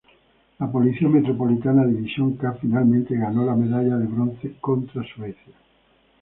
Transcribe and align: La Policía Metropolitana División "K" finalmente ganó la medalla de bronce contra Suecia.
La 0.57 0.65
Policía 0.71 1.07
Metropolitana 1.09 1.85
División 1.85 2.35
"K" 2.35 2.53
finalmente 2.55 3.15
ganó 3.15 3.45
la 3.45 3.53
medalla 3.53 3.97
de 3.97 4.07
bronce 4.07 4.55
contra 4.59 5.03
Suecia. 5.03 5.53